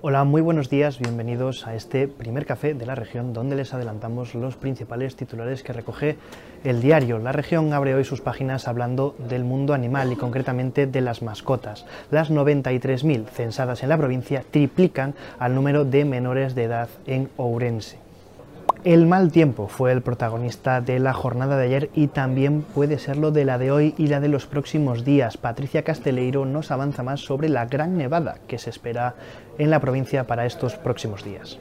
[0.00, 4.36] Hola, muy buenos días, bienvenidos a este primer café de la región donde les adelantamos
[4.36, 6.16] los principales titulares que recoge
[6.62, 7.18] el diario.
[7.18, 11.84] La región abre hoy sus páginas hablando del mundo animal y concretamente de las mascotas.
[12.12, 18.07] Las 93.000 censadas en la provincia triplican al número de menores de edad en Ourense.
[18.84, 23.32] El mal tiempo fue el protagonista de la jornada de ayer y también puede serlo
[23.32, 25.36] de la de hoy y la de los próximos días.
[25.36, 29.16] Patricia Casteleiro nos avanza más sobre la gran nevada que se espera
[29.58, 31.58] en la provincia para estos próximos días.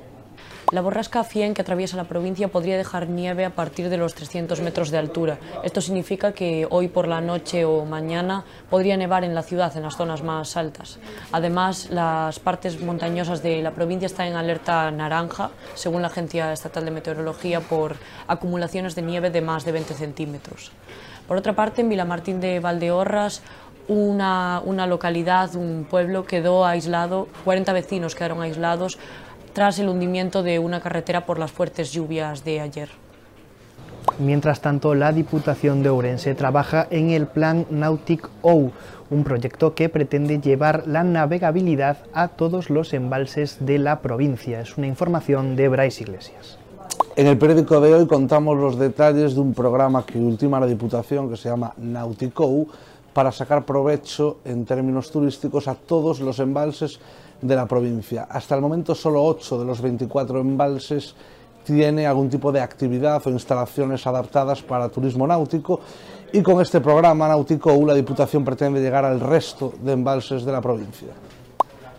[0.74, 4.60] La borrasca 100 que atraviesa la provincia podría dejar nieve a partir de los 300
[4.60, 5.38] metros de altura.
[5.64, 9.84] Esto significa que hoy por la noche o mañana podría nevar en la ciudad, en
[9.84, 11.00] las zonas más altas.
[11.32, 16.84] Además, las partes montañosas de la provincia están en alerta naranja, según la Agencia Estatal
[16.84, 17.96] de Meteorología, por
[18.28, 20.74] acumulaciones de nieve de más de 20 centímetros.
[21.30, 23.42] Por otra parte, en Vilamartín de Valdeorras,
[23.88, 28.98] una, una localidad, un pueblo quedó aislado, 40 vecinos quedaron aislados
[29.58, 32.90] tras el hundimiento de una carretera por las fuertes lluvias de ayer.
[34.20, 38.72] Mientras tanto, la Diputación de Ourense trabaja en el Plan Nautic OU,
[39.10, 44.62] un proyecto que pretende llevar la navegabilidad a todos los embalses de la provincia.
[44.62, 46.60] Es una información de Bryce Iglesias.
[47.16, 51.32] En el periódico de hoy contamos los detalles de un programa que ultima la Diputación
[51.32, 52.68] que se llama Nauticou
[53.12, 57.00] para sacar provecho en términos turísticos a todos los embalses
[57.42, 58.28] de la provincia.
[58.30, 61.16] Hasta el momento solo 8 de los 24 embalses
[61.64, 65.82] tiene algún tipo de actividad o instalaciones adaptadas para turismo náutico
[66.32, 70.62] y con este programa Náutico la Diputación pretende llegar al resto de embalses de la
[70.62, 71.10] provincia.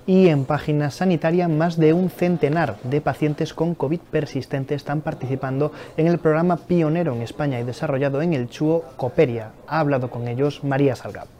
[0.06, 5.70] Y en página sanitaria, más de un centenar de pacientes con COVID persistente están participando
[5.98, 9.52] en el programa pionero en España y desarrollado en el Chuo Coperia.
[9.66, 11.37] Ha hablado con ellos María Salgado.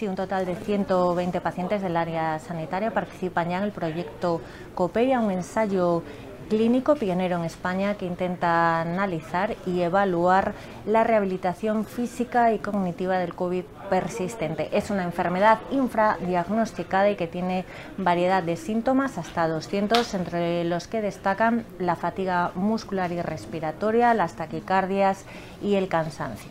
[0.00, 4.40] Sí, un total de 120 pacientes del área sanitaria participan ya en el proyecto
[4.74, 6.02] Cooperia, un ensayo
[6.48, 10.54] clínico pionero en España que intenta analizar y evaluar
[10.86, 14.70] la rehabilitación física y cognitiva del COVID persistente.
[14.72, 17.66] Es una enfermedad infradiagnosticada y que tiene
[17.98, 24.32] variedad de síntomas, hasta 200, entre los que destacan la fatiga muscular y respiratoria, las
[24.32, 25.26] taquicardias
[25.62, 26.50] y el cansancio.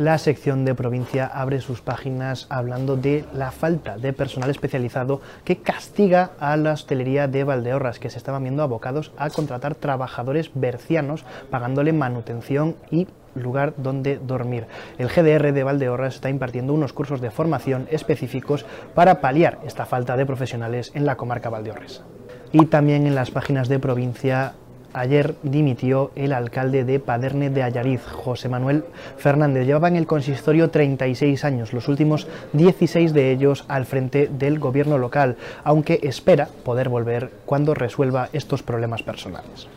[0.00, 5.58] La sección de provincia abre sus páginas hablando de la falta de personal especializado que
[5.58, 11.26] castiga a la hostelería de Valdeorras, que se estaban viendo abocados a contratar trabajadores bercianos,
[11.50, 14.68] pagándole manutención y lugar donde dormir.
[14.96, 20.16] El GDR de Valdeorras está impartiendo unos cursos de formación específicos para paliar esta falta
[20.16, 22.04] de profesionales en la comarca Valdeorras.
[22.52, 24.54] Y también en las páginas de provincia
[24.92, 28.84] Ayer dimitió el alcalde de Paderne de Ayariz, José Manuel
[29.16, 29.66] Fernández.
[29.66, 34.98] Llevaba en el consistorio 36 años, los últimos 16 de ellos al frente del gobierno
[34.98, 39.68] local, aunque espera poder volver cuando resuelva estos problemas personales.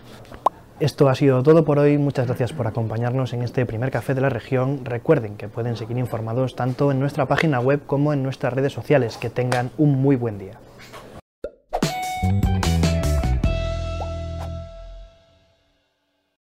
[0.80, 4.22] Esto ha sido todo por hoy, muchas gracias por acompañarnos en este primer café de
[4.22, 4.84] la región.
[4.84, 9.18] Recuerden que pueden seguir informados tanto en nuestra página web como en nuestras redes sociales.
[9.18, 10.58] Que tengan un muy buen día.